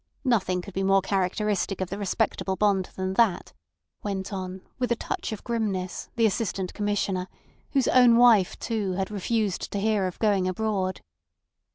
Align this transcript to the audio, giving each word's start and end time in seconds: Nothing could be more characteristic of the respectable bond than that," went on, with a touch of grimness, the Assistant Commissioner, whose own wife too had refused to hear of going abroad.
Nothing 0.23 0.63
could 0.63 0.73
be 0.73 0.81
more 0.81 1.03
characteristic 1.03 1.79
of 1.79 1.91
the 1.91 1.97
respectable 1.99 2.55
bond 2.55 2.89
than 2.95 3.13
that," 3.13 3.53
went 4.01 4.33
on, 4.33 4.61
with 4.79 4.91
a 4.91 4.95
touch 4.95 5.31
of 5.31 5.43
grimness, 5.43 6.09
the 6.15 6.25
Assistant 6.25 6.73
Commissioner, 6.73 7.27
whose 7.73 7.87
own 7.87 8.17
wife 8.17 8.57
too 8.57 8.93
had 8.93 9.11
refused 9.11 9.69
to 9.71 9.79
hear 9.79 10.07
of 10.07 10.17
going 10.17 10.47
abroad. 10.47 11.01